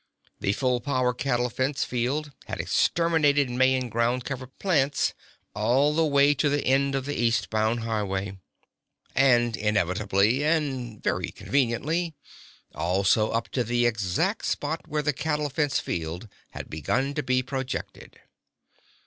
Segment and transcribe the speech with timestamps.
[0.39, 5.13] The full power cattle fence field had exterminated Mayan ground cover plants
[5.53, 8.39] all the way to the end of the east bound highway.
[9.13, 16.67] And inevitably—and very conveniently—also up to the exact spot where the cattle fence field had
[16.67, 18.19] begun to be projected.